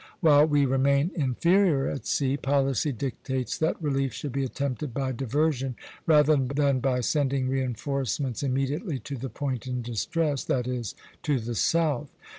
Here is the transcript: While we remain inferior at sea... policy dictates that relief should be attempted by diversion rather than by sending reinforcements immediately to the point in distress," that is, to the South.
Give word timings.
While 0.19 0.47
we 0.47 0.65
remain 0.65 1.11
inferior 1.13 1.87
at 1.87 2.07
sea... 2.07 2.35
policy 2.35 2.91
dictates 2.91 3.55
that 3.59 3.79
relief 3.79 4.13
should 4.15 4.31
be 4.31 4.43
attempted 4.43 4.95
by 4.95 5.11
diversion 5.11 5.75
rather 6.07 6.35
than 6.37 6.79
by 6.79 7.01
sending 7.01 7.47
reinforcements 7.47 8.41
immediately 8.41 8.97
to 8.97 9.15
the 9.15 9.29
point 9.29 9.67
in 9.67 9.83
distress," 9.83 10.43
that 10.45 10.67
is, 10.67 10.95
to 11.21 11.39
the 11.39 11.53
South. 11.53 12.09